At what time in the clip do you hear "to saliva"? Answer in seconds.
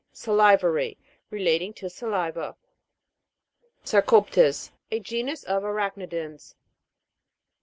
1.75-2.55